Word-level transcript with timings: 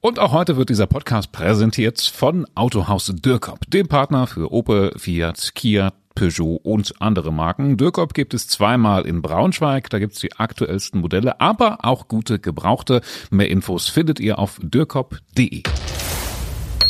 Und 0.00 0.18
auch 0.18 0.32
heute 0.32 0.56
wird 0.56 0.68
dieser 0.68 0.86
Podcast 0.86 1.32
präsentiert 1.32 2.00
von 2.00 2.46
Autohaus 2.54 3.06
Dürkop, 3.06 3.60
dem 3.68 3.88
Partner 3.88 4.26
für 4.26 4.52
Opel, 4.52 4.92
Fiat, 4.96 5.52
Kia, 5.54 5.92
Peugeot 6.14 6.60
und 6.62 6.94
andere 7.00 7.32
Marken. 7.32 7.76
Dürkop 7.76 8.14
gibt 8.14 8.34
es 8.34 8.48
zweimal 8.48 9.06
in 9.06 9.22
Braunschweig, 9.22 9.90
da 9.90 9.98
gibt's 9.98 10.20
die 10.20 10.32
aktuellsten 10.34 11.00
Modelle, 11.00 11.40
aber 11.40 11.84
auch 11.84 12.08
gute 12.08 12.38
Gebrauchte. 12.38 13.00
Mehr 13.30 13.50
Infos 13.50 13.88
findet 13.88 14.20
ihr 14.20 14.38
auf 14.38 14.58
dürkop.de. 14.60 15.62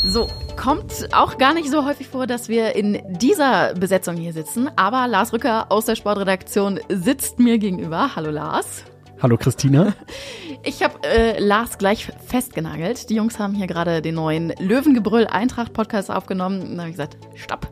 So, 0.05 0.29
kommt 0.57 1.09
auch 1.13 1.37
gar 1.37 1.53
nicht 1.53 1.69
so 1.69 1.85
häufig 1.85 2.07
vor, 2.07 2.27
dass 2.27 2.49
wir 2.49 2.77
in 2.77 3.03
dieser 3.19 3.75
Besetzung 3.75 4.17
hier 4.17 4.33
sitzen, 4.33 4.71
aber 4.77 5.09
Lars 5.09 5.33
Rücker 5.33 5.67
aus 5.71 5.85
der 5.85 5.97
Sportredaktion 5.97 6.81
sitzt 6.89 7.41
mir 7.41 7.59
gegenüber. 7.59 8.15
Hallo 8.15 8.31
Lars. 8.31 8.85
Hallo 9.23 9.37
Christina. 9.37 9.95
Ich 10.63 10.83
habe 10.83 10.99
äh, 11.05 11.39
Lars 11.39 11.79
gleich 11.79 12.09
festgenagelt. 12.27 13.09
Die 13.09 13.15
Jungs 13.15 13.39
haben 13.39 13.55
hier 13.55 13.69
gerade 13.69 14.03
den 14.03 14.17
neuen 14.17 14.53
Löwengebrüll 14.59 15.29
Eintracht 15.29 15.73
Podcast 15.73 16.11
aufgenommen. 16.11 16.61
Und 16.61 16.71
dann 16.71 16.81
habe 16.81 16.89
ich 16.91 16.97
gesagt, 16.97 17.19
stopp. 17.37 17.69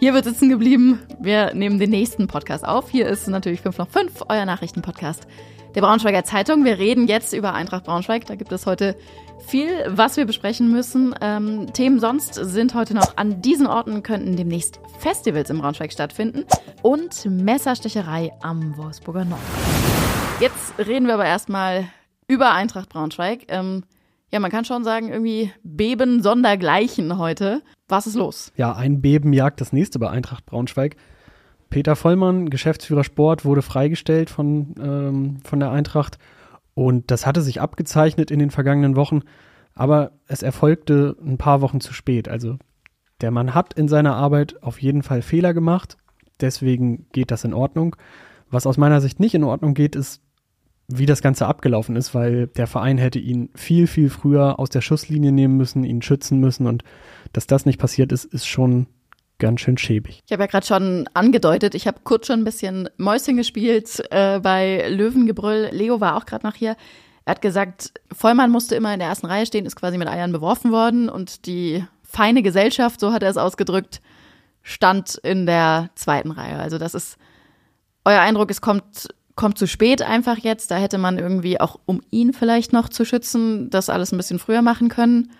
Hier 0.00 0.14
wird 0.14 0.24
sitzen 0.24 0.48
geblieben. 0.48 1.00
Wir 1.20 1.52
nehmen 1.52 1.78
den 1.78 1.90
nächsten 1.90 2.26
Podcast 2.26 2.66
auf. 2.66 2.88
Hier 2.88 3.06
ist 3.06 3.28
natürlich 3.28 3.60
5 3.60 3.76
nach 3.76 3.88
5, 3.88 4.24
euer 4.30 4.46
Nachrichtenpodcast 4.46 5.26
der 5.74 5.82
Braunschweiger 5.82 6.24
Zeitung. 6.24 6.64
Wir 6.64 6.78
reden 6.78 7.06
jetzt 7.06 7.34
über 7.34 7.52
Eintracht 7.52 7.84
Braunschweig. 7.84 8.24
Da 8.24 8.34
gibt 8.34 8.52
es 8.52 8.64
heute 8.64 8.96
viel, 9.46 9.68
was 9.86 10.16
wir 10.16 10.24
besprechen 10.24 10.70
müssen. 10.70 11.14
Ähm, 11.20 11.72
Themen 11.74 12.00
sonst 12.00 12.34
sind 12.34 12.74
heute 12.74 12.94
noch 12.94 13.16
an 13.16 13.42
diesen 13.42 13.66
Orten, 13.66 14.02
könnten 14.02 14.36
demnächst 14.36 14.80
Festivals 14.98 15.50
im 15.50 15.58
Braunschweig 15.58 15.92
stattfinden 15.92 16.46
und 16.80 17.26
Messerstecherei 17.26 18.32
am 18.40 18.76
Wolfsburger 18.78 19.26
Nord. 19.26 19.97
Reden 20.78 21.06
wir 21.06 21.14
aber 21.14 21.26
erstmal 21.26 21.88
über 22.28 22.52
Eintracht 22.52 22.88
Braunschweig. 22.90 23.46
Ähm, 23.48 23.82
ja, 24.30 24.38
man 24.38 24.50
kann 24.50 24.64
schon 24.64 24.84
sagen, 24.84 25.08
irgendwie 25.08 25.50
Beben 25.64 26.22
sondergleichen 26.22 27.18
heute. 27.18 27.62
Was 27.88 28.06
ist 28.06 28.14
los? 28.14 28.52
Ja, 28.56 28.74
ein 28.74 29.00
Beben 29.00 29.32
jagt 29.32 29.60
das 29.60 29.72
nächste 29.72 29.98
bei 29.98 30.08
Eintracht 30.08 30.46
Braunschweig. 30.46 30.96
Peter 31.70 31.96
Vollmann, 31.96 32.48
Geschäftsführer 32.48 33.04
Sport, 33.04 33.44
wurde 33.44 33.62
freigestellt 33.62 34.30
von, 34.30 34.74
ähm, 34.80 35.40
von 35.44 35.60
der 35.60 35.70
Eintracht. 35.70 36.18
Und 36.74 37.10
das 37.10 37.26
hatte 37.26 37.42
sich 37.42 37.60
abgezeichnet 37.60 38.30
in 38.30 38.38
den 38.38 38.50
vergangenen 38.50 38.94
Wochen, 38.94 39.22
aber 39.74 40.12
es 40.28 40.42
erfolgte 40.42 41.16
ein 41.20 41.38
paar 41.38 41.60
Wochen 41.60 41.80
zu 41.80 41.92
spät. 41.92 42.28
Also 42.28 42.56
der 43.20 43.32
Mann 43.32 43.54
hat 43.54 43.74
in 43.74 43.88
seiner 43.88 44.14
Arbeit 44.14 44.62
auf 44.62 44.80
jeden 44.80 45.02
Fall 45.02 45.22
Fehler 45.22 45.54
gemacht. 45.54 45.96
Deswegen 46.40 47.08
geht 47.12 47.32
das 47.32 47.44
in 47.44 47.52
Ordnung. 47.52 47.96
Was 48.48 48.66
aus 48.66 48.76
meiner 48.76 49.00
Sicht 49.00 49.18
nicht 49.18 49.34
in 49.34 49.44
Ordnung 49.44 49.74
geht, 49.74 49.96
ist, 49.96 50.22
wie 50.88 51.06
das 51.06 51.20
Ganze 51.20 51.46
abgelaufen 51.46 51.96
ist, 51.96 52.14
weil 52.14 52.46
der 52.46 52.66
Verein 52.66 52.96
hätte 52.96 53.18
ihn 53.18 53.50
viel, 53.54 53.86
viel 53.86 54.08
früher 54.08 54.58
aus 54.58 54.70
der 54.70 54.80
Schusslinie 54.80 55.32
nehmen 55.32 55.56
müssen, 55.56 55.84
ihn 55.84 56.00
schützen 56.00 56.40
müssen 56.40 56.66
und 56.66 56.82
dass 57.32 57.46
das 57.46 57.66
nicht 57.66 57.78
passiert 57.78 58.10
ist, 58.10 58.24
ist 58.24 58.46
schon 58.46 58.86
ganz 59.38 59.60
schön 59.60 59.76
schäbig. 59.76 60.20
Ich 60.26 60.32
habe 60.32 60.42
ja 60.42 60.46
gerade 60.46 60.66
schon 60.66 61.08
angedeutet, 61.14 61.74
ich 61.74 61.86
habe 61.86 62.00
kurz 62.04 62.26
schon 62.26 62.40
ein 62.40 62.44
bisschen 62.44 62.88
Mäuschen 62.96 63.36
gespielt 63.36 64.02
äh, 64.10 64.40
bei 64.40 64.88
Löwengebrüll. 64.88 65.68
Leo 65.72 66.00
war 66.00 66.16
auch 66.16 66.26
gerade 66.26 66.46
noch 66.46 66.54
hier. 66.54 66.74
Er 67.24 67.32
hat 67.32 67.42
gesagt, 67.42 67.92
Vollmann 68.10 68.50
musste 68.50 68.74
immer 68.74 68.92
in 68.94 68.98
der 68.98 69.08
ersten 69.08 69.26
Reihe 69.26 69.44
stehen, 69.44 69.66
ist 69.66 69.76
quasi 69.76 69.98
mit 69.98 70.08
Eiern 70.08 70.32
beworfen 70.32 70.72
worden 70.72 71.10
und 71.10 71.44
die 71.46 71.84
feine 72.02 72.42
Gesellschaft, 72.42 72.98
so 72.98 73.12
hat 73.12 73.22
er 73.22 73.28
es 73.28 73.36
ausgedrückt, 73.36 74.00
stand 74.62 75.16
in 75.16 75.44
der 75.44 75.90
zweiten 75.94 76.30
Reihe. 76.30 76.58
Also 76.58 76.78
das 76.78 76.94
ist 76.94 77.18
euer 78.06 78.20
Eindruck, 78.20 78.50
es 78.50 78.62
kommt 78.62 79.08
kommt 79.38 79.56
zu 79.56 79.68
spät 79.68 80.02
einfach 80.02 80.36
jetzt. 80.36 80.70
Da 80.72 80.76
hätte 80.76 80.98
man 80.98 81.16
irgendwie 81.16 81.60
auch, 81.60 81.78
um 81.86 82.02
ihn 82.10 82.32
vielleicht 82.32 82.72
noch 82.72 82.88
zu 82.88 83.04
schützen, 83.04 83.70
das 83.70 83.88
alles 83.88 84.12
ein 84.12 84.16
bisschen 84.16 84.40
früher 84.40 84.62
machen 84.62 84.88
können. 84.88 85.30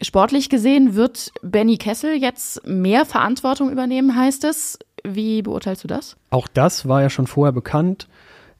Sportlich 0.00 0.48
gesehen 0.48 0.94
wird 0.94 1.32
Benny 1.42 1.76
Kessel 1.76 2.14
jetzt 2.14 2.64
mehr 2.66 3.04
Verantwortung 3.04 3.70
übernehmen, 3.70 4.14
heißt 4.14 4.44
es. 4.44 4.78
Wie 5.04 5.42
beurteilst 5.42 5.82
du 5.82 5.88
das? 5.88 6.16
Auch 6.30 6.46
das 6.46 6.86
war 6.86 7.02
ja 7.02 7.10
schon 7.10 7.26
vorher 7.26 7.52
bekannt. 7.52 8.06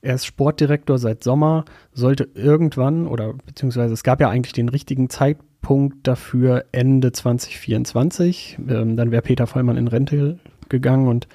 Er 0.03 0.16
ist 0.16 0.26
Sportdirektor 0.26 0.98
seit 0.98 1.22
Sommer, 1.22 1.65
sollte 1.92 2.28
irgendwann 2.34 3.06
oder 3.06 3.34
beziehungsweise 3.47 3.94
es 3.94 4.03
gab 4.03 4.20
ja 4.20 4.28
eigentlich 4.28 4.53
den 4.53 4.69
richtigen 4.69 5.10
Zeitpunkt 5.10 6.09
dafür 6.09 6.65
Ende 6.72 7.12
2024. 7.12 8.59
Ähm, 8.69 8.97
dann 8.97 9.12
wäre 9.12 9.22
Peter 9.22 9.47
Vollmann 9.47 9.76
in 9.76 9.86
Rente 9.86 10.41
gegangen 10.69 11.06
und 11.06 11.28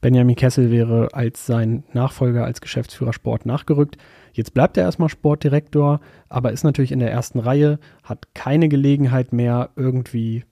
Benjamin 0.00 0.36
Kessel 0.36 0.70
wäre 0.70 1.08
als 1.12 1.46
sein 1.46 1.82
Nachfolger 1.92 2.44
als 2.44 2.60
Geschäftsführer 2.60 3.12
Sport 3.12 3.46
nachgerückt. 3.46 3.96
Jetzt 4.32 4.54
bleibt 4.54 4.76
er 4.76 4.84
erstmal 4.84 5.08
Sportdirektor, 5.08 6.00
aber 6.28 6.52
ist 6.52 6.62
natürlich 6.62 6.92
in 6.92 7.00
der 7.00 7.10
ersten 7.10 7.40
Reihe, 7.40 7.80
hat 8.04 8.34
keine 8.34 8.68
Gelegenheit 8.68 9.32
mehr 9.32 9.70
irgendwie 9.74 10.44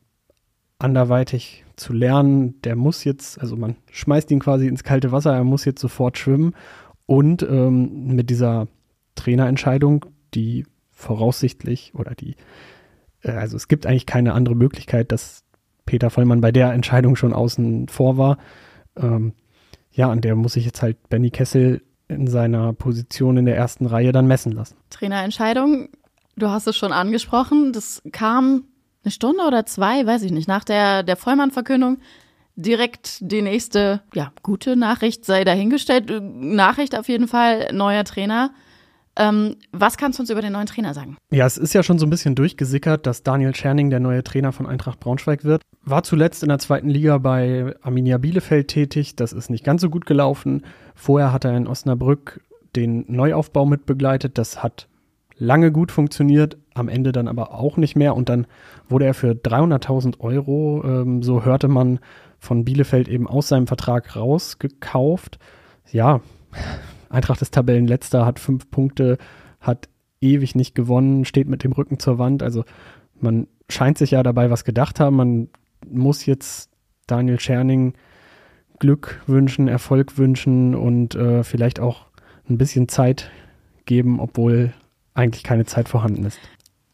anderweitig 0.78 1.64
zu 1.76 1.92
lernen. 1.92 2.60
Der 2.62 2.74
muss 2.74 3.04
jetzt, 3.04 3.40
also 3.40 3.56
man 3.56 3.76
schmeißt 3.90 4.30
ihn 4.30 4.40
quasi 4.40 4.66
ins 4.66 4.82
kalte 4.82 5.12
Wasser, 5.12 5.34
er 5.34 5.44
muss 5.44 5.64
jetzt 5.64 5.80
sofort 5.80 6.18
schwimmen. 6.18 6.54
Und 7.06 7.42
ähm, 7.42 8.08
mit 8.08 8.30
dieser 8.30 8.66
Trainerentscheidung, 9.14 10.06
die 10.34 10.66
voraussichtlich 10.90 11.92
oder 11.94 12.16
die, 12.16 12.34
äh, 13.22 13.30
also 13.30 13.56
es 13.56 13.68
gibt 13.68 13.86
eigentlich 13.86 14.06
keine 14.06 14.32
andere 14.32 14.56
Möglichkeit, 14.56 15.12
dass 15.12 15.44
Peter 15.84 16.10
Vollmann 16.10 16.40
bei 16.40 16.50
der 16.50 16.72
Entscheidung 16.72 17.14
schon 17.14 17.32
außen 17.32 17.86
vor 17.86 18.18
war 18.18 18.38
ähm, 18.96 19.32
ja, 19.92 20.10
an 20.10 20.20
der 20.20 20.34
muss 20.34 20.54
sich 20.54 20.64
jetzt 20.64 20.82
halt 20.82 21.08
Benny 21.08 21.30
Kessel 21.30 21.82
in 22.08 22.26
seiner 22.26 22.72
Position 22.72 23.36
in 23.36 23.46
der 23.46 23.56
ersten 23.56 23.86
Reihe 23.86 24.12
dann 24.12 24.26
messen 24.26 24.52
lassen. 24.52 24.76
Trainerentscheidung, 24.90 25.88
du 26.36 26.48
hast 26.48 26.66
es 26.66 26.76
schon 26.76 26.92
angesprochen, 26.92 27.72
das 27.72 28.02
kam 28.12 28.64
eine 29.04 29.10
Stunde 29.10 29.44
oder 29.44 29.66
zwei, 29.66 30.06
weiß 30.06 30.22
ich 30.22 30.32
nicht, 30.32 30.48
nach 30.48 30.64
der, 30.64 31.02
der 31.02 31.16
Vollmann-Verkündung 31.16 31.98
direkt 32.56 33.18
die 33.20 33.42
nächste, 33.42 34.02
ja, 34.14 34.32
gute 34.42 34.76
Nachricht 34.76 35.24
sei 35.24 35.44
dahingestellt. 35.44 36.10
Nachricht 36.22 36.98
auf 36.98 37.08
jeden 37.08 37.28
Fall, 37.28 37.68
neuer 37.72 38.04
Trainer. 38.04 38.50
Ähm, 39.18 39.56
was 39.72 39.96
kannst 39.96 40.18
du 40.18 40.22
uns 40.22 40.30
über 40.30 40.42
den 40.42 40.52
neuen 40.52 40.66
Trainer 40.66 40.92
sagen? 40.92 41.16
Ja, 41.30 41.46
es 41.46 41.56
ist 41.56 41.72
ja 41.72 41.82
schon 41.82 41.98
so 41.98 42.06
ein 42.06 42.10
bisschen 42.10 42.34
durchgesickert, 42.34 43.06
dass 43.06 43.22
Daniel 43.22 43.54
Scherning 43.54 43.88
der 43.88 44.00
neue 44.00 44.22
Trainer 44.22 44.52
von 44.52 44.66
Eintracht 44.66 45.00
Braunschweig 45.00 45.44
wird. 45.44 45.62
War 45.84 46.02
zuletzt 46.02 46.42
in 46.42 46.50
der 46.50 46.58
zweiten 46.58 46.90
Liga 46.90 47.18
bei 47.18 47.74
Arminia 47.82 48.18
Bielefeld 48.18 48.68
tätig. 48.68 49.16
Das 49.16 49.32
ist 49.32 49.48
nicht 49.48 49.64
ganz 49.64 49.80
so 49.80 49.88
gut 49.88 50.04
gelaufen. 50.04 50.64
Vorher 50.94 51.32
hat 51.32 51.44
er 51.44 51.56
in 51.56 51.66
Osnabrück 51.66 52.42
den 52.76 53.04
Neuaufbau 53.08 53.64
mitbegleitet. 53.64 54.36
Das 54.36 54.62
hat 54.62 54.88
lange 55.38 55.72
gut 55.72 55.92
funktioniert, 55.92 56.58
am 56.74 56.88
Ende 56.88 57.12
dann 57.12 57.28
aber 57.28 57.54
auch 57.54 57.76
nicht 57.78 57.96
mehr. 57.96 58.14
Und 58.14 58.28
dann 58.28 58.46
wurde 58.88 59.06
er 59.06 59.14
für 59.14 59.32
300.000 59.32 60.20
Euro, 60.20 60.82
ähm, 60.84 61.22
so 61.22 61.44
hörte 61.44 61.68
man, 61.68 62.00
von 62.38 62.64
Bielefeld 62.64 63.08
eben 63.08 63.26
aus 63.26 63.48
seinem 63.48 63.66
Vertrag 63.66 64.14
rausgekauft. 64.14 65.38
Ja, 65.90 66.20
Eintracht 67.16 67.42
ist 67.42 67.54
Tabellenletzter, 67.54 68.26
hat 68.26 68.38
fünf 68.38 68.70
Punkte, 68.70 69.18
hat 69.60 69.88
ewig 70.20 70.54
nicht 70.54 70.74
gewonnen, 70.74 71.24
steht 71.24 71.48
mit 71.48 71.64
dem 71.64 71.72
Rücken 71.72 71.98
zur 71.98 72.18
Wand. 72.18 72.42
Also 72.42 72.64
man 73.18 73.46
scheint 73.68 73.98
sich 73.98 74.12
ja 74.12 74.22
dabei 74.22 74.50
was 74.50 74.64
gedacht 74.64 75.00
haben. 75.00 75.16
Man 75.16 75.48
muss 75.88 76.26
jetzt 76.26 76.70
Daniel 77.06 77.40
Scherning 77.40 77.94
Glück 78.78 79.22
wünschen, 79.26 79.68
Erfolg 79.68 80.18
wünschen 80.18 80.74
und 80.74 81.14
äh, 81.14 81.42
vielleicht 81.42 81.80
auch 81.80 82.06
ein 82.48 82.58
bisschen 82.58 82.88
Zeit 82.88 83.30
geben, 83.86 84.20
obwohl 84.20 84.74
eigentlich 85.14 85.42
keine 85.42 85.64
Zeit 85.64 85.88
vorhanden 85.88 86.24
ist. 86.24 86.38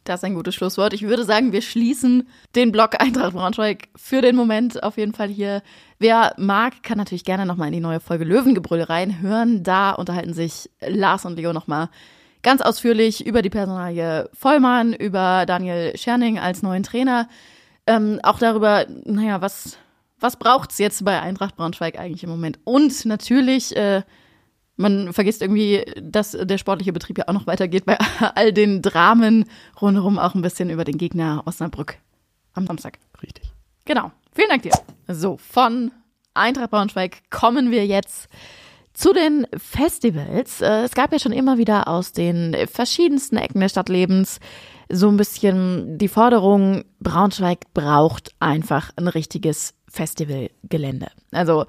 Das 0.05 0.21
ist 0.21 0.25
ein 0.25 0.35
gutes 0.35 0.55
Schlusswort. 0.55 0.93
Ich 0.95 1.03
würde 1.03 1.25
sagen, 1.25 1.53
wir 1.53 1.63
schließen 1.63 2.29
den 2.57 2.73
Blog 2.73 3.01
Eintracht 3.01 3.35
Braunschweig 3.35 3.89
für 3.95 4.21
den 4.21 4.35
Moment 4.35 4.83
auf 4.83 4.97
jeden 4.97 5.15
Fall 5.15 5.29
hier. 5.29 5.63
Wer 5.99 6.35
mag, 6.39 6.83
kann 6.83 6.99
natürlich 6.99 7.25
gerne 7.25 7.47
nochmal 7.47 7.69
in 7.69 7.75
die 7.75 7.81
neue 7.81 8.01
Folge 8.01 8.25
Löwengebrüll 8.25 8.83
reinhören. 8.83 9.63
Da 9.63 9.93
unterhalten 9.93 10.35
sich 10.35 10.69
Lars 10.81 11.25
und 11.25 11.37
Leo 11.37 11.53
nochmal 11.53 11.89
ganz 12.43 12.61
ausführlich 12.61 13.25
über 13.25 13.43
die 13.43 13.51
Personalie 13.51 14.29
Vollmann, 14.33 14.93
über 14.93 15.45
Daniel 15.47 15.97
Scherning 15.97 16.39
als 16.39 16.63
neuen 16.63 16.83
Trainer. 16.83 17.29
Ähm, 17.87 18.19
auch 18.25 18.41
darüber, 18.41 18.87
naja, 19.05 19.41
was, 19.41 19.79
was 20.19 20.37
braucht's 20.37 20.79
jetzt 20.79 21.05
bei 21.05 21.21
Eintracht 21.21 21.57
Braunschweig 21.57 21.99
eigentlich 21.99 22.25
im 22.25 22.31
Moment? 22.31 22.59
Und 22.65 23.05
natürlich, 23.05 23.77
äh, 23.77 24.03
man 24.83 25.13
vergisst 25.13 25.41
irgendwie, 25.43 25.85
dass 26.01 26.33
der 26.33 26.59
sportliche 26.59 26.93
Betrieb 26.93 27.19
ja 27.19 27.29
auch 27.29 27.33
noch 27.33 27.47
weitergeht 27.47 27.87
bei 27.87 27.97
all 28.35 28.53
den 28.53 28.83
Dramen 28.83 29.47
rundherum, 29.81 30.19
auch 30.19 30.35
ein 30.35 30.43
bisschen 30.43 30.71
über 30.71 30.85
den 30.85 30.99
Gegner 30.99 31.43
Osnabrück 31.47 31.97
am 32.53 32.67
Samstag. 32.67 32.99
Richtig. 33.23 33.51
Genau. 33.85 34.13
Vielen 34.35 34.49
Dank 34.49 34.63
dir. 34.63 34.73
So, 35.09 35.37
von 35.37 35.91
Eintracht 36.35 36.71
Braunschweig 36.71 37.31
kommen 37.31 37.71
wir 37.71 37.87
jetzt 37.87 38.29
zu 38.95 39.13
den 39.13 39.47
Festivals. 39.57 40.61
Äh, 40.61 40.83
es 40.83 40.93
gab 40.93 41.13
ja 41.13 41.19
schon 41.19 41.33
immer 41.33 41.59
wieder 41.59 41.89
aus 41.89 42.13
den 42.13 42.55
verschiedensten 42.71 43.37
Ecken 43.37 43.61
des 43.61 43.73
Stadtlebens 43.73 44.39
so 44.93 45.09
ein 45.09 45.17
bisschen 45.17 45.97
die 45.97 46.09
Forderung, 46.09 46.85
Braunschweig 47.01 47.73
braucht 47.73 48.35
einfach 48.41 48.91
ein 48.97 49.09
richtiges 49.09 49.75
Festivalgelände. 49.89 51.09
Also 51.33 51.65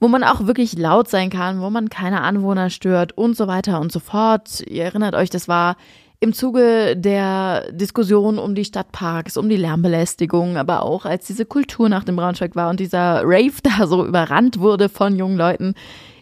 wo 0.00 0.08
man 0.08 0.24
auch 0.24 0.46
wirklich 0.46 0.76
laut 0.78 1.08
sein 1.08 1.30
kann, 1.30 1.60
wo 1.60 1.70
man 1.70 1.90
keine 1.90 2.22
Anwohner 2.22 2.70
stört 2.70 3.16
und 3.16 3.36
so 3.36 3.46
weiter 3.46 3.80
und 3.80 3.92
so 3.92 4.00
fort. 4.00 4.62
Ihr 4.66 4.84
erinnert 4.84 5.14
euch, 5.14 5.30
das 5.30 5.48
war 5.48 5.76
im 6.20 6.32
Zuge 6.32 6.96
der 6.96 7.70
Diskussion 7.72 8.38
um 8.38 8.54
die 8.54 8.64
Stadtparks, 8.64 9.36
um 9.36 9.48
die 9.48 9.56
Lärmbelästigung, 9.56 10.56
aber 10.56 10.82
auch 10.82 11.04
als 11.04 11.26
diese 11.26 11.44
Kultur 11.44 11.88
nach 11.88 12.04
dem 12.04 12.16
Braunschweig 12.16 12.56
war 12.56 12.70
und 12.70 12.80
dieser 12.80 13.22
Rave 13.24 13.52
da 13.62 13.86
so 13.86 14.04
überrannt 14.04 14.58
wurde 14.58 14.88
von 14.88 15.16
jungen 15.16 15.36
Leuten, 15.36 15.74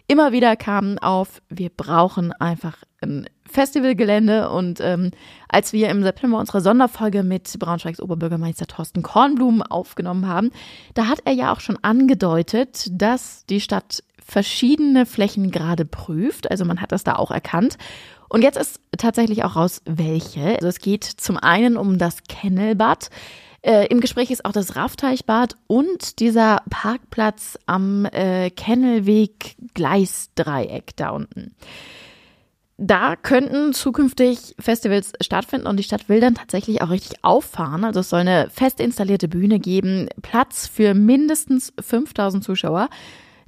immer 0.07 0.31
wieder 0.31 0.55
kamen 0.55 0.99
auf, 0.99 1.41
wir 1.49 1.69
brauchen 1.69 2.31
einfach 2.33 2.77
ein 3.01 3.29
Festivalgelände 3.49 4.49
und 4.49 4.79
ähm, 4.81 5.11
als 5.47 5.73
wir 5.73 5.89
im 5.89 6.03
September 6.03 6.39
unsere 6.39 6.61
Sonderfolge 6.61 7.23
mit 7.23 7.57
Braunschweigs 7.59 8.01
Oberbürgermeister 8.01 8.67
Thorsten 8.67 9.03
Kornblum 9.03 9.61
aufgenommen 9.61 10.27
haben, 10.27 10.51
da 10.93 11.07
hat 11.07 11.19
er 11.25 11.33
ja 11.33 11.53
auch 11.53 11.59
schon 11.59 11.77
angedeutet, 11.81 12.87
dass 12.91 13.45
die 13.45 13.61
Stadt 13.61 14.03
verschiedene 14.23 15.05
Flächen 15.05 15.51
gerade 15.51 15.85
prüft. 15.85 16.51
Also 16.51 16.65
man 16.65 16.81
hat 16.81 16.91
das 16.91 17.03
da 17.03 17.15
auch 17.15 17.31
erkannt. 17.31 17.77
Und 18.29 18.41
jetzt 18.43 18.57
ist 18.57 18.81
tatsächlich 18.97 19.45
auch 19.45 19.55
raus, 19.55 19.81
welche. 19.85 20.55
Also 20.55 20.67
es 20.67 20.79
geht 20.79 21.05
zum 21.05 21.37
einen 21.37 21.77
um 21.77 21.97
das 21.97 22.23
Kennelbad. 22.27 23.09
Äh, 23.67 23.87
Im 23.87 23.99
Gespräch 23.99 24.31
ist 24.31 24.45
auch 24.45 24.53
das 24.53 24.77
Raffteichbad 24.77 25.57
und 25.67 26.19
dieser 26.19 26.61
Parkplatz 26.69 27.59
am 27.65 28.05
äh, 28.05 28.49
Kennelweg 28.49 29.57
Gleisdreieck 29.73 30.95
da 30.95 31.09
unten. 31.09 31.53
Da 32.77 33.17
könnten 33.17 33.73
zukünftig 33.73 34.55
Festivals 34.57 35.11
stattfinden 35.19 35.67
und 35.67 35.75
die 35.75 35.83
Stadt 35.83 36.07
will 36.07 36.21
dann 36.21 36.35
tatsächlich 36.35 36.81
auch 36.81 36.91
richtig 36.91 37.25
auffahren. 37.25 37.83
Also 37.83 37.99
es 37.99 38.09
soll 38.09 38.21
eine 38.21 38.49
fest 38.49 38.79
installierte 38.79 39.27
Bühne 39.27 39.59
geben, 39.59 40.07
Platz 40.21 40.67
für 40.67 40.93
mindestens 40.93 41.73
5000 41.81 42.45
Zuschauer. 42.45 42.87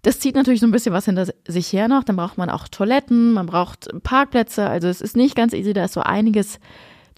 Das 0.01 0.19
zieht 0.19 0.35
natürlich 0.35 0.59
so 0.59 0.67
ein 0.67 0.71
bisschen 0.71 0.91
was 0.91 1.05
hinter 1.05 1.27
sich 1.47 1.71
her 1.71 1.87
noch. 1.87 2.03
Dann 2.03 2.17
braucht 2.17 2.37
man 2.37 2.49
auch 2.49 2.67
Toiletten, 2.67 3.31
man 3.31 3.45
braucht 3.45 3.87
Parkplätze. 4.03 4.67
Also 4.67 4.89
es 4.89 4.99
ist 4.99 5.15
nicht 5.15 5.37
ganz 5.37 5.53
easy, 5.53 5.71
da 5.71 5.85
ist 5.85 5.93
so 5.93 6.01
einiges 6.01 6.59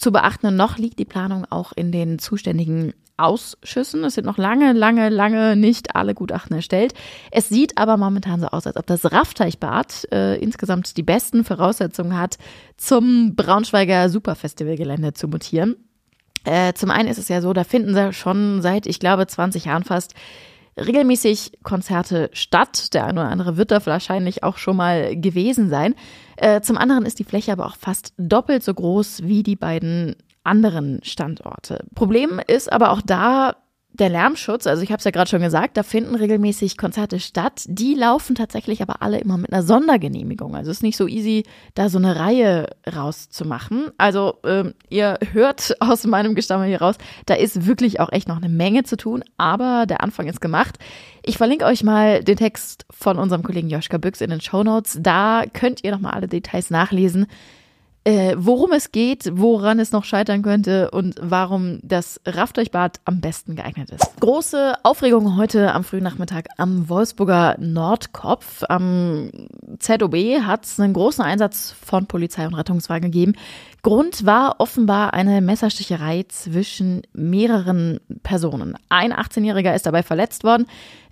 zu 0.02 0.12
beachten. 0.12 0.48
Und 0.48 0.56
noch 0.56 0.78
liegt 0.78 1.00
die 1.00 1.06
Planung 1.06 1.46
auch 1.50 1.72
in 1.74 1.92
den 1.92 2.20
zuständigen 2.20 2.94
Ausschüssen. 3.18 4.04
Es 4.04 4.16
sind 4.16 4.26
noch 4.26 4.38
lange, 4.38 4.74
lange, 4.74 5.10
lange 5.10 5.56
nicht 5.56 5.96
alle 5.96 6.16
Gutachten 6.16 6.56
erstellt. 6.56 6.94
Es 7.30 7.50
sieht 7.50 7.78
aber 7.78 7.98
momentan 7.98 8.40
so 8.40 8.48
aus, 8.48 8.66
als 8.66 8.78
ob 8.78 8.88
das 8.88 9.12
Raffteichbad 9.12 10.08
äh, 10.12 10.38
insgesamt 10.40 10.98
die 10.98 11.04
besten 11.04 11.44
Voraussetzungen 11.44 12.18
hat, 12.18 12.38
zum 12.78 13.36
Braunschweiger 13.36 14.10
Superfestivalgelände 14.10 15.14
zu 15.14 15.28
mutieren. 15.28 15.76
Äh, 16.44 16.74
zum 16.74 16.90
einen 16.90 17.08
ist 17.08 17.20
es 17.20 17.30
ja 17.30 17.40
so, 17.42 17.54
da 17.54 17.64
finden 17.64 17.94
sie 17.94 18.14
schon 18.14 18.62
seit, 18.64 18.88
ich 18.88 19.00
glaube, 19.00 19.28
20 19.28 19.66
Jahren 19.66 19.84
fast 19.84 20.16
regelmäßig 20.78 21.60
Konzerte 21.64 22.30
statt. 22.34 22.94
Der 22.94 23.06
eine 23.06 23.22
oder 23.22 23.30
andere 23.30 23.58
wird 23.58 23.72
da 23.72 23.86
wahrscheinlich 23.86 24.44
auch 24.44 24.58
schon 24.58 24.78
mal 24.78 25.16
gewesen 25.16 25.70
sein. 25.70 25.96
Äh, 26.38 26.62
zum 26.62 26.78
anderen 26.78 27.06
ist 27.06 27.20
die 27.20 27.24
Fläche 27.24 27.52
aber 27.52 27.66
auch 27.66 27.76
fast 27.76 28.14
doppelt 28.18 28.64
so 28.64 28.74
groß 28.74 29.24
wie 29.24 29.44
die 29.44 29.56
beiden 29.56 30.16
anderen 30.44 31.00
Standorte. 31.04 31.86
Problem 31.94 32.42
ist 32.48 32.72
aber 32.72 32.92
auch 32.92 33.02
da, 33.02 33.56
der 33.94 34.10
Lärmschutz, 34.10 34.68
also 34.68 34.82
ich 34.84 34.92
habe 34.92 35.00
es 35.00 35.04
ja 35.04 35.12
gerade 35.12 35.30
schon 35.30 35.42
gesagt, 35.42 35.76
da 35.76 35.84
finden 35.84 36.16
regelmäßig 36.16 36.78
Konzerte 36.78 37.20
statt. 37.20 37.64
Die 37.68 37.94
laufen 37.94 38.36
tatsächlich 38.36 38.82
aber 38.82 39.02
alle 39.02 39.20
immer 39.20 39.38
mit 39.38 39.52
einer 39.52 39.64
Sondergenehmigung. 39.64 40.56
Also 40.56 40.72
es 40.72 40.78
ist 40.78 40.84
nicht 40.84 40.98
so 40.98 41.08
easy, 41.08 41.44
da 41.74 41.90
so 41.90 41.98
eine 41.98 42.16
Reihe 42.16 42.68
rauszumachen. 42.94 43.90
Also 43.98 44.36
ähm, 44.46 44.74
ihr 44.90 45.20
hört 45.34 45.76
aus 45.82 46.06
meinem 46.06 46.36
Gestammel 46.36 46.68
hier 46.68 46.82
raus, 46.82 46.96
da 47.26 47.34
ist 47.34 47.68
wirklich 47.68 48.00
auch 48.00 48.12
echt 48.12 48.28
noch 48.28 48.38
eine 48.38 48.50
Menge 48.50 48.84
zu 48.84 48.96
tun, 48.96 49.24
aber 49.38 49.86
der 49.86 50.02
Anfang 50.02 50.28
ist 50.28 50.42
gemacht. 50.42 50.78
Ich 51.24 51.38
verlinke 51.38 51.66
euch 51.66 51.84
mal 51.84 52.24
den 52.24 52.38
Text 52.38 52.86
von 52.90 53.18
unserem 53.18 53.44
Kollegen 53.44 53.70
Joschka 53.70 53.98
Büchs 53.98 54.22
in 54.22 54.30
den 54.30 54.42
Show 54.42 54.64
Notes. 54.64 55.00
Da 55.02 55.44
könnt 55.52 55.84
ihr 55.84 55.92
nochmal 55.92 56.14
alle 56.14 56.28
Details 56.28 56.70
nachlesen 56.70 57.28
äh, 58.04 58.34
worum 58.36 58.72
es 58.72 58.92
geht, 58.92 59.30
woran 59.34 59.80
es 59.80 59.92
noch 59.92 60.06
scheitern 60.06 60.42
könnte 60.42 60.90
und 60.92 61.16
warum 61.22 61.80
das 61.84 62.20
Raffteuchbad 62.26 63.00
am 63.06 63.22
besten 63.22 63.56
geeignet 63.56 63.92
ist. 63.92 64.20
Große 64.20 64.74
Aufregung 64.84 65.38
heute 65.38 65.74
am 65.74 65.84
frühen 65.84 66.04
Nachmittag 66.04 66.48
am 66.58 66.90
Wolfsburger 66.90 67.58
Nordkopf. 67.60 68.64
Am 68.70 69.30
ZOB 69.78 70.16
hat 70.42 70.66
es 70.66 70.80
einen 70.80 70.94
großen 70.94 71.24
Einsatz 71.24 71.76
von 71.80 72.08
Polizei 72.08 72.48
und 72.48 72.56
Rettungswagen 72.56 73.12
gegeben. 73.12 73.34
Grund 73.84 74.26
war 74.26 74.56
offenbar 74.60 75.14
eine 75.14 75.42
Messersticherei 75.42 76.26
zwischen 76.28 77.02
mehreren 77.14 78.00
Personen. 78.24 78.76
Ein 78.90 79.14
18-Jähriger 79.14 79.74
ist 79.76 79.86
dabei 79.86 80.04
verletzt 80.04 80.44
worden 80.44 80.66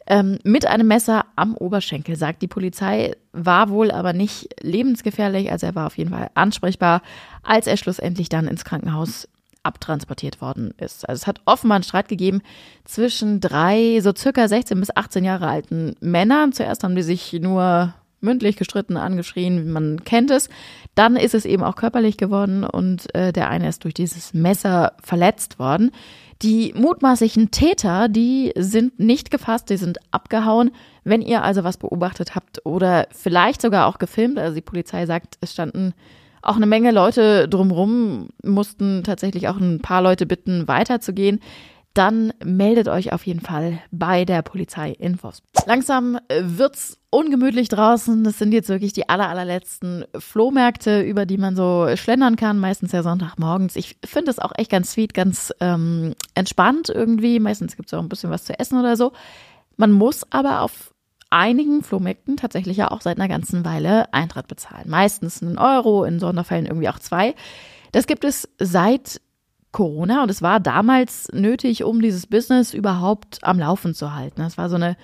ähm, 0.10 0.40
mit 0.44 0.66
einem 0.66 0.88
Messer 0.88 1.26
am 1.36 1.56
Oberschenkel, 1.56 2.16
sagt 2.16 2.42
die 2.42 2.48
Polizei, 2.48 3.16
war 3.32 3.70
wohl 3.70 3.92
aber 3.92 4.14
nicht 4.14 4.50
lebensgefährlich, 4.62 5.52
also 5.52 5.68
er 5.68 5.76
war 5.76 5.86
auf 5.86 5.98
jeden 5.98 6.10
Fall 6.10 6.32
ansprechbar, 6.34 7.02
als 7.44 7.68
er 7.68 7.78
schlussendlich 7.78 8.28
dann 8.28 8.48
ins 8.48 8.66
Krankenhaus 8.66 9.28
abtransportiert 9.62 10.42
worden 10.42 10.74
ist. 10.78 11.08
Also 11.08 11.22
es 11.22 11.28
hat 11.28 11.42
offenbar 11.46 11.76
einen 11.76 11.84
Streit 11.84 12.08
gegeben 12.08 12.42
zwischen 12.86 13.40
drei 13.40 14.00
so 14.02 14.14
circa 14.16 14.48
16 14.48 14.80
bis 14.80 14.96
18 14.96 15.24
Jahre 15.24 15.48
alten 15.48 15.96
Männern. 16.00 16.54
Zuerst 16.54 16.84
haben 16.84 16.96
die 16.96 17.04
sich 17.04 17.34
nur 17.34 17.94
mündlich 18.22 18.58
gestritten, 18.58 18.98
angeschrien, 18.98 19.72
man 19.72 20.04
kennt 20.04 20.32
es. 20.32 20.50
Dann 20.96 21.16
ist 21.16 21.36
es 21.36 21.46
eben 21.46 21.64
auch 21.64 21.76
körperlich 21.76 22.18
geworden 22.18 22.64
und 22.64 23.14
äh, 23.16 23.32
der 23.32 23.50
eine 23.50 23.70
ist 23.70 23.84
durch 23.84 23.94
dieses 23.94 24.34
Messer 24.34 24.94
verletzt 25.02 25.60
worden. 25.60 25.92
Die 26.42 26.74
mutmaßlichen 26.74 27.52
Täter, 27.52 28.08
die 28.08 28.54
sind 28.56 28.98
nicht 28.98 29.30
gefasst, 29.30 29.70
die 29.70 29.76
sind 29.76 30.00
abgehauen. 30.12 30.72
Wenn 31.04 31.22
ihr 31.22 31.44
also 31.44 31.66
was 31.66 31.78
beobachtet 31.78 32.34
habt 32.34 32.66
oder 32.66 33.08
vielleicht 33.12 33.62
sogar 33.62 33.88
auch 33.88 33.98
gefilmt, 33.98 34.40
also 34.40 34.56
die 34.56 34.62
Polizei 34.62 35.06
sagt, 35.06 35.38
es 35.42 35.52
standen 35.52 35.94
auch 36.42 36.56
eine 36.56 36.66
Menge 36.66 36.92
Leute 36.92 37.50
drumrum, 37.50 38.30
mussten 38.42 39.04
tatsächlich 39.04 39.50
auch 39.50 39.58
ein 39.58 39.82
paar 39.82 40.02
Leute 40.02 40.26
bitten, 40.26 40.68
weiterzugehen 40.70 41.42
dann 41.94 42.34
meldet 42.44 42.88
euch 42.88 43.12
auf 43.14 43.26
jeden 43.26 43.42
Fall 43.42 43.80
bei 43.92 44.24
der 44.26 44.42
Polizei 44.42 44.92
in 44.92 45.22
Wolfsburg. 45.22 45.66
Langsam 45.66 46.20
wird's 46.40 46.98
ungemütlich 47.10 47.70
draußen. 47.70 48.24
Das 48.24 48.38
sind 48.38 48.54
jetzt 48.54 48.70
wirklich 48.70 48.94
die 48.94 49.10
aller, 49.10 49.28
allerletzten 49.28 50.06
Flohmärkte, 50.18 51.02
über 51.02 51.26
die 51.26 51.38
man 51.38 51.56
so 51.56 51.88
schlendern 51.96 52.36
kann, 52.36 52.60
meistens 52.60 52.92
ja 52.92 53.04
Sonntagmorgens. 53.04 53.76
Ich 53.76 53.98
finde 54.06 54.32
es 54.32 54.40
auch 54.40 54.52
echt 54.56 54.72
ganz 54.72 54.92
sweet, 54.92 55.14
ganz 55.14 55.54
ähm, 55.60 56.14
entspannt 56.36 56.90
irgendwie. 56.90 57.40
Meistens 57.40 57.76
gibt 57.76 57.90
es 57.90 57.94
auch 57.94 58.02
ein 58.02 58.10
bisschen 58.10 58.30
was 58.30 58.46
zu 58.46 58.58
essen 58.58 58.80
oder 58.80 58.96
so. 58.96 59.12
Man 59.76 59.92
muss 59.92 60.32
aber 60.32 60.62
auf 60.62 60.94
einigen 61.32 61.84
Flohmärkten 61.84 62.38
tatsächlich 62.38 62.78
ja 62.78 62.92
auch 62.92 63.02
seit 63.02 63.18
einer 63.18 63.28
ganzen 63.28 63.66
Weile 63.66 64.14
Eintritt 64.14 64.48
bezahlen. 64.48 64.90
Meistens 64.90 65.42
einen 65.42 65.58
Euro, 65.58 66.04
in 66.04 66.20
Sonderfällen 66.20 66.66
irgendwie 66.66 66.90
auch 66.90 67.00
zwei. 67.00 67.36
Das 67.92 68.08
gibt 68.08 68.24
es 68.24 68.50
seit 68.60 69.22
Corona 69.72 70.24
und 70.24 70.32
es 70.32 70.42
war 70.42 70.60
damals 70.60 71.28
nötig, 71.32 71.84
um 71.84 72.02
dieses 72.02 72.28
Business 72.28 72.74
überhaupt 72.74 73.40
am 73.44 73.60
Laufen 73.60 73.94
zu 73.94 74.16
halten. 74.16 74.42
Das 74.42 74.58
war 74.58 74.70
so 74.70 74.76
eine 74.76 74.98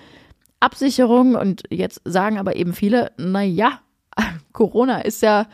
Absicherung 0.60 1.34
und 1.34 1.62
jetzt 1.70 2.00
sagen 2.04 2.38
aber 2.38 2.56
eben 2.56 2.72
viele, 2.72 3.12
na 3.16 3.42
ja, 3.42 3.80
Corona 4.52 5.00
ist 5.00 5.22
ja 5.22 5.46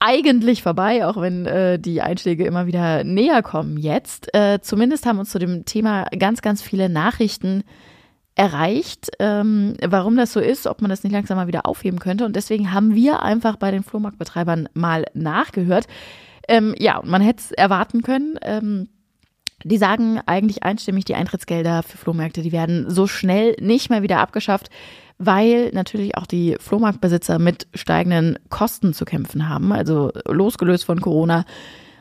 eigentlich 0.00 0.62
vorbei, 0.62 1.06
auch 1.06 1.20
wenn 1.20 1.46
äh, 1.46 1.78
die 1.78 2.00
Einschläge 2.00 2.44
immer 2.46 2.66
wieder 2.66 3.04
näher 3.04 3.42
kommen 3.42 3.76
jetzt. 3.76 4.34
Äh, 4.34 4.60
zumindest 4.62 5.06
haben 5.06 5.18
uns 5.18 5.30
zu 5.30 5.38
dem 5.38 5.66
Thema 5.66 6.06
ganz, 6.18 6.40
ganz 6.40 6.62
viele 6.62 6.88
Nachrichten 6.88 7.62
erreicht, 8.34 9.10
ähm, 9.18 9.74
warum 9.86 10.16
das 10.16 10.32
so 10.32 10.40
ist, 10.40 10.66
ob 10.66 10.80
man 10.80 10.88
das 10.88 11.04
nicht 11.04 11.12
langsam 11.12 11.36
mal 11.36 11.46
wieder 11.46 11.66
aufheben 11.66 11.98
könnte. 11.98 12.24
Und 12.24 12.34
deswegen 12.34 12.72
haben 12.72 12.94
wir 12.94 13.22
einfach 13.22 13.56
bei 13.56 13.70
den 13.70 13.82
Flohmarktbetreibern 13.82 14.70
mal 14.72 15.04
nachgehört. 15.12 15.86
Ähm, 16.48 16.74
ja, 16.78 17.00
man 17.04 17.22
hätte 17.22 17.40
es 17.40 17.50
erwarten 17.52 18.02
können. 18.02 18.38
Ähm, 18.42 18.88
die 19.64 19.76
sagen 19.76 20.20
eigentlich 20.24 20.62
einstimmig, 20.62 21.04
die 21.04 21.14
Eintrittsgelder 21.14 21.82
für 21.82 21.98
Flohmärkte, 21.98 22.42
die 22.42 22.52
werden 22.52 22.88
so 22.88 23.06
schnell 23.06 23.56
nicht 23.60 23.90
mehr 23.90 24.02
wieder 24.02 24.18
abgeschafft, 24.18 24.70
weil 25.18 25.70
natürlich 25.74 26.16
auch 26.16 26.26
die 26.26 26.56
Flohmarktbesitzer 26.58 27.38
mit 27.38 27.66
steigenden 27.74 28.38
Kosten 28.48 28.94
zu 28.94 29.04
kämpfen 29.04 29.48
haben. 29.48 29.72
Also 29.72 30.12
losgelöst 30.26 30.86
von 30.86 31.00
Corona 31.00 31.44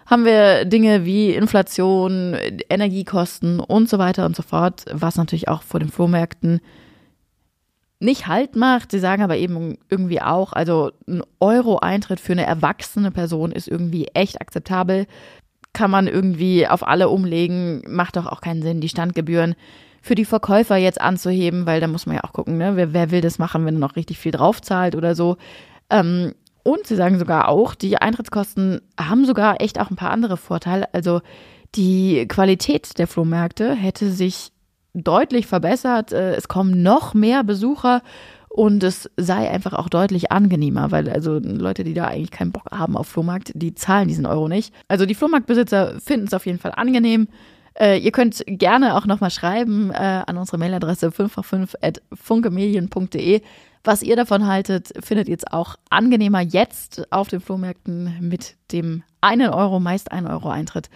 haben 0.06 0.26
wir 0.26 0.66
Dinge 0.66 1.06
wie 1.06 1.32
Inflation, 1.32 2.36
Energiekosten 2.70 3.60
und 3.60 3.90
so 3.90 4.00
weiter 4.00 4.26
und 4.26 4.36
so 4.36 4.42
fort, 4.42 4.86
was 4.92 5.18
natürlich 5.18 5.50
auch 5.50 5.62
vor 5.62 5.80
den 5.80 5.90
Flohmärkten 5.90 6.62
nicht 8.00 8.28
Halt 8.28 8.56
macht. 8.56 8.92
Sie 8.92 9.00
sagen 9.00 9.24
aber 9.24 9.38
eben 9.38 9.78
irgendwie 9.90 10.22
auch, 10.22 10.54
also 10.54 10.92
ein 11.08 11.22
Euro-Eintritt 11.40 12.20
für 12.20 12.32
eine 12.32 12.46
erwachsene 12.46 13.12
Person 13.12 13.52
ist 13.52 13.68
irgendwie 13.68 14.08
echt 14.14 14.42
akzeptabel. 14.42 15.06
Kann 15.74 15.92
man 15.92 16.08
irgendwie 16.08 16.68
auf 16.68 16.88
alle 16.88 17.10
umlegen, 17.10 17.84
macht 17.88 18.16
doch 18.16 18.26
auch 18.26 18.42
keinen 18.42 18.62
Sinn, 18.62 18.82
die 18.82 18.90
Standgebühren 18.90 19.56
für 20.02 20.16
die 20.16 20.26
Verkäufer 20.26 20.78
jetzt 20.78 21.02
anzuheben, 21.02 21.66
weil 21.66 21.82
da 21.82 21.88
muss 21.88 22.06
man 22.06 22.16
ja 22.16 22.24
auch 22.24 22.34
gucken, 22.34 22.58
ne? 22.58 22.76
wer, 22.76 22.94
wer 22.94 23.12
will 23.12 23.22
das 23.22 23.38
machen, 23.38 23.66
wenn 23.66 23.76
er 23.76 23.80
noch 23.80 23.98
richtig 23.98 24.18
viel 24.18 24.32
draufzahlt 24.32 24.96
oder 24.96 25.14
so. 25.14 25.38
Ähm, 25.90 26.34
und 26.64 26.88
sie 26.88 26.96
sagen 26.96 27.20
sogar 27.20 27.50
auch, 27.50 27.76
die 27.76 27.98
Eintrittskosten 27.98 28.82
haben 29.00 29.26
sogar 29.26 29.62
echt 29.62 29.80
auch 29.80 29.90
ein 29.90 29.96
paar 29.96 30.12
andere 30.12 30.38
Vorteile. 30.38 30.94
Also 30.94 31.22
die 31.76 32.26
Qualität 32.28 32.98
der 32.98 33.08
Flohmärkte 33.08 33.74
hätte 33.74 34.10
sich 34.10 34.52
deutlich 34.94 35.48
verbessert. 35.48 36.12
Äh, 36.12 36.36
es 36.36 36.48
kommen 36.48 36.84
noch 36.84 37.14
mehr 37.14 37.44
Besucher 37.44 38.02
und 38.50 38.84
es 38.84 39.10
sei 39.16 39.50
einfach 39.50 39.74
auch 39.74 39.90
deutlich 39.90 40.32
angenehmer, 40.32 40.92
weil 40.92 41.10
also 41.10 41.40
Leute, 41.40 41.84
die 41.84 41.94
da 41.94 42.06
eigentlich 42.06 42.32
keinen 42.32 42.52
Bock 42.52 42.66
haben 42.72 42.98
auf 42.98 43.08
Flohmarkt, 43.08 43.52
die 43.54 43.76
zahlen 43.76 44.08
diesen 44.08 44.26
Euro 44.26 44.48
nicht. 44.48 44.74
Also 44.88 45.06
die 45.06 45.16
Flohmarktbesitzer 45.16 46.00
finden 46.00 46.28
es 46.28 46.34
auf 46.34 46.46
jeden 46.46 46.60
Fall 46.60 46.74
angenehm. 46.76 47.28
Äh, 47.80 48.00
ihr 48.00 48.12
könnt 48.12 48.44
gerne 48.48 48.98
auch 48.98 49.06
nochmal 49.06 49.32
schreiben 49.32 49.92
äh, 49.92 50.24
an 50.26 50.38
unsere 50.38 50.58
Mailadresse 50.58 51.10
5x5.funkemedien.de. 51.10 53.42
Was 53.84 54.02
ihr 54.04 54.16
davon 54.18 54.48
haltet, 54.48 54.92
findet 55.00 55.30
ihr 55.30 55.34
jetzt 55.34 55.54
auch 55.54 55.76
angenehmer 55.90 56.42
jetzt 56.42 57.10
auf 57.12 57.30
den 57.30 57.40
Flohmärkten 57.40 58.18
mit 58.20 58.58
dem 58.72 59.04
einen 59.22 59.50
Euro, 59.50 59.80
meist 59.80 60.12
einen 60.12 60.28
Euro 60.28 60.50
Eintritt. 60.50 60.90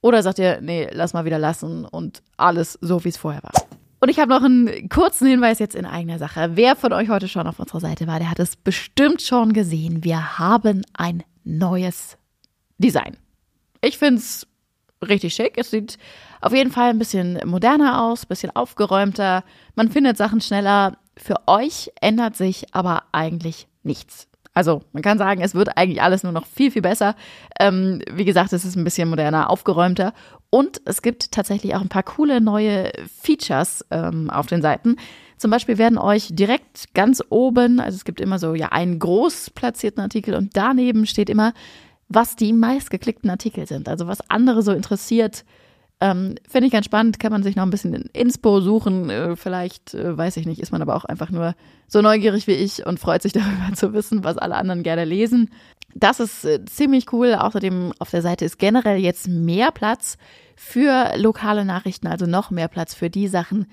Oder 0.00 0.22
sagt 0.22 0.38
ihr, 0.38 0.60
nee, 0.60 0.88
lass 0.92 1.12
mal 1.12 1.24
wieder 1.24 1.38
lassen 1.38 1.84
und 1.84 2.22
alles 2.36 2.78
so, 2.80 3.04
wie 3.04 3.08
es 3.08 3.16
vorher 3.16 3.42
war. 3.42 3.52
Und 4.00 4.10
ich 4.10 4.20
habe 4.20 4.30
noch 4.30 4.44
einen 4.44 4.88
kurzen 4.88 5.26
Hinweis 5.26 5.58
jetzt 5.58 5.74
in 5.74 5.84
eigener 5.84 6.18
Sache. 6.18 6.50
Wer 6.54 6.76
von 6.76 6.92
euch 6.92 7.08
heute 7.08 7.26
schon 7.26 7.48
auf 7.48 7.58
unserer 7.58 7.80
Seite 7.80 8.06
war, 8.06 8.20
der 8.20 8.30
hat 8.30 8.38
es 8.38 8.54
bestimmt 8.54 9.22
schon 9.22 9.52
gesehen. 9.52 10.04
Wir 10.04 10.38
haben 10.38 10.82
ein 10.92 11.24
neues 11.42 12.16
Design. 12.78 13.16
Ich 13.80 13.98
finde 13.98 14.20
es 14.20 14.46
richtig 15.06 15.34
schick. 15.34 15.54
Es 15.56 15.72
sieht 15.72 15.98
auf 16.40 16.52
jeden 16.52 16.70
Fall 16.70 16.90
ein 16.90 16.98
bisschen 16.98 17.40
moderner 17.44 18.04
aus, 18.04 18.24
ein 18.24 18.28
bisschen 18.28 18.54
aufgeräumter. 18.54 19.42
Man 19.74 19.90
findet 19.90 20.16
Sachen 20.16 20.40
schneller. 20.40 20.96
Für 21.16 21.36
euch 21.48 21.90
ändert 22.00 22.36
sich 22.36 22.72
aber 22.74 23.02
eigentlich 23.10 23.66
nichts. 23.82 24.27
Also 24.58 24.82
man 24.92 25.04
kann 25.04 25.18
sagen, 25.18 25.40
es 25.40 25.54
wird 25.54 25.78
eigentlich 25.78 26.02
alles 26.02 26.24
nur 26.24 26.32
noch 26.32 26.44
viel, 26.44 26.72
viel 26.72 26.82
besser. 26.82 27.14
Ähm, 27.60 28.02
wie 28.10 28.24
gesagt, 28.24 28.52
es 28.52 28.64
ist 28.64 28.74
ein 28.74 28.82
bisschen 28.82 29.08
moderner, 29.08 29.50
aufgeräumter. 29.50 30.12
Und 30.50 30.80
es 30.84 31.00
gibt 31.00 31.30
tatsächlich 31.30 31.76
auch 31.76 31.80
ein 31.80 31.88
paar 31.88 32.02
coole 32.02 32.40
neue 32.40 32.90
Features 33.22 33.86
ähm, 33.92 34.30
auf 34.30 34.48
den 34.48 34.60
Seiten. 34.60 34.96
Zum 35.36 35.52
Beispiel 35.52 35.78
werden 35.78 35.96
euch 35.96 36.30
direkt 36.32 36.92
ganz 36.92 37.22
oben, 37.30 37.78
also 37.78 37.94
es 37.94 38.04
gibt 38.04 38.20
immer 38.20 38.40
so 38.40 38.54
ja 38.54 38.70
einen 38.70 38.98
groß 38.98 39.50
platzierten 39.50 40.02
Artikel 40.02 40.34
und 40.34 40.56
daneben 40.56 41.06
steht 41.06 41.30
immer, 41.30 41.52
was 42.08 42.34
die 42.34 42.52
meistgeklickten 42.52 43.30
Artikel 43.30 43.64
sind. 43.68 43.88
Also 43.88 44.08
was 44.08 44.28
andere 44.28 44.62
so 44.62 44.72
interessiert, 44.72 45.44
ähm, 46.00 46.36
Finde 46.48 46.66
ich 46.66 46.72
ganz 46.72 46.86
spannend, 46.86 47.18
kann 47.18 47.32
man 47.32 47.42
sich 47.42 47.56
noch 47.56 47.64
ein 47.64 47.70
bisschen 47.70 47.92
in 47.92 48.08
Inspo 48.12 48.60
suchen. 48.60 49.10
Äh, 49.10 49.34
vielleicht, 49.34 49.94
äh, 49.94 50.16
weiß 50.16 50.36
ich 50.36 50.46
nicht, 50.46 50.60
ist 50.60 50.70
man 50.70 50.80
aber 50.80 50.94
auch 50.94 51.04
einfach 51.04 51.30
nur 51.30 51.54
so 51.88 52.02
neugierig 52.02 52.46
wie 52.46 52.52
ich 52.52 52.86
und 52.86 53.00
freut 53.00 53.22
sich 53.22 53.32
darüber 53.34 53.74
zu 53.74 53.92
wissen, 53.92 54.22
was 54.22 54.38
alle 54.38 54.54
anderen 54.54 54.84
gerne 54.84 55.04
lesen. 55.04 55.50
Das 55.94 56.20
ist 56.20 56.44
äh, 56.44 56.64
ziemlich 56.66 57.12
cool. 57.12 57.34
Außerdem 57.34 57.92
auf 57.98 58.10
der 58.10 58.22
Seite 58.22 58.44
ist 58.44 58.58
generell 58.58 58.98
jetzt 58.98 59.26
mehr 59.26 59.72
Platz 59.72 60.18
für 60.54 61.16
lokale 61.16 61.64
Nachrichten, 61.64 62.06
also 62.06 62.26
noch 62.26 62.50
mehr 62.50 62.68
Platz 62.68 62.94
für 62.94 63.10
die 63.10 63.26
Sachen, 63.26 63.66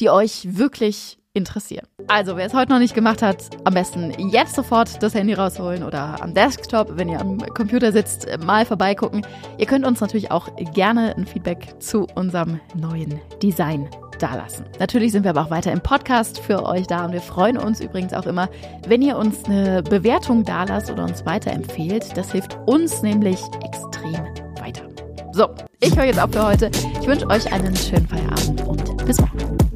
die 0.00 0.10
euch 0.10 0.58
wirklich 0.58 1.19
interessieren. 1.32 1.86
Also, 2.08 2.36
wer 2.36 2.46
es 2.46 2.54
heute 2.54 2.72
noch 2.72 2.78
nicht 2.78 2.94
gemacht 2.94 3.22
hat, 3.22 3.50
am 3.64 3.74
besten 3.74 4.12
jetzt 4.30 4.54
sofort 4.54 5.02
das 5.02 5.14
Handy 5.14 5.34
rausholen 5.34 5.84
oder 5.84 6.20
am 6.22 6.34
Desktop, 6.34 6.96
wenn 6.96 7.08
ihr 7.08 7.20
am 7.20 7.38
Computer 7.38 7.92
sitzt, 7.92 8.26
mal 8.44 8.66
vorbeigucken. 8.66 9.24
Ihr 9.58 9.66
könnt 9.66 9.86
uns 9.86 10.00
natürlich 10.00 10.30
auch 10.30 10.48
gerne 10.74 11.14
ein 11.16 11.26
Feedback 11.26 11.74
zu 11.78 12.06
unserem 12.14 12.60
neuen 12.74 13.20
Design 13.42 13.88
dalassen. 14.18 14.66
Natürlich 14.78 15.12
sind 15.12 15.24
wir 15.24 15.30
aber 15.30 15.42
auch 15.42 15.50
weiter 15.50 15.72
im 15.72 15.80
Podcast 15.80 16.40
für 16.40 16.64
euch 16.64 16.86
da 16.86 17.06
und 17.06 17.12
wir 17.12 17.22
freuen 17.22 17.56
uns 17.56 17.80
übrigens 17.80 18.12
auch 18.12 18.26
immer, 18.26 18.48
wenn 18.86 19.00
ihr 19.00 19.16
uns 19.16 19.44
eine 19.44 19.82
Bewertung 19.82 20.44
dalasst 20.44 20.90
oder 20.90 21.04
uns 21.04 21.24
weiterempfehlt. 21.24 22.16
Das 22.16 22.32
hilft 22.32 22.58
uns 22.66 23.02
nämlich 23.02 23.40
extrem 23.64 24.24
weiter. 24.60 24.82
So, 25.32 25.48
ich 25.80 25.96
höre 25.96 26.04
jetzt 26.04 26.20
auf 26.20 26.32
für 26.32 26.44
heute. 26.44 26.70
Ich 27.00 27.06
wünsche 27.06 27.26
euch 27.28 27.50
einen 27.52 27.74
schönen 27.76 28.06
Feierabend 28.08 28.66
und 28.66 29.06
bis 29.06 29.20
morgen. 29.20 29.69